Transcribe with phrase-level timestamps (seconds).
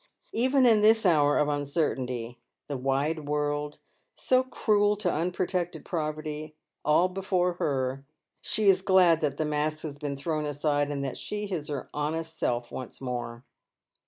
[0.33, 3.77] Even in this hour of uncertainty— the wide world,
[4.15, 8.03] so cruel to unprotected poverty, all before her—
[8.41, 11.87] she is glad that the mask has been thrown aside, and that she is her
[11.93, 13.43] honest self once more.